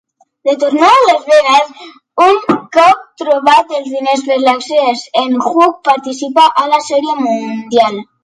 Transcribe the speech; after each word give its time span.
De 0.43 0.55
tornada 0.57 0.91
a 0.99 1.13
Las 1.13 1.25
Vegas, 1.27 1.67
un 2.29 2.39
cop 2.77 3.03
trobats 3.23 3.77
els 3.81 3.91
diners 3.97 4.25
per 4.31 4.39
l'accés, 4.45 5.03
en 5.23 5.37
Huck 5.51 5.77
participa 5.91 6.47
a 6.63 6.67
la 6.73 6.81
Sèrie 6.89 7.19
Mundial. 7.27 8.01